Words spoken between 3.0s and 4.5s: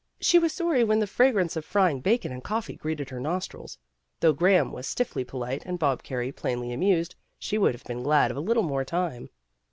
her nostrils. Though